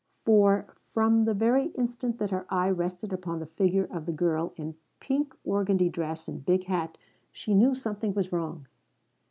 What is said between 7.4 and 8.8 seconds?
knew something was wrong.